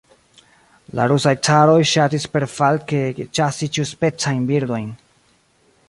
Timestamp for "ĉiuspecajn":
3.77-4.49